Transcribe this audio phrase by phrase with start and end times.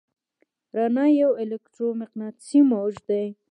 [0.77, 3.25] رڼا یو الکترومقناطیسي موج دی.